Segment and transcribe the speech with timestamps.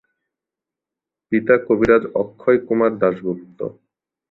[1.31, 3.59] পিতা কবিরাজ অক্ষয়কুমার দাশগুপ্ত।